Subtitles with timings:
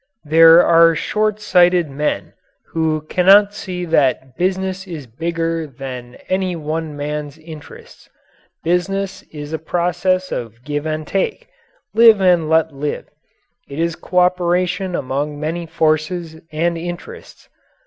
[0.25, 2.33] There are short sighted men
[2.71, 8.09] who cannot see that business is bigger than any one man's interests.
[8.63, 11.49] Business is a process of give and take,
[11.93, 13.09] live and let live.
[13.69, 17.47] It is cooperation among many forces and interests.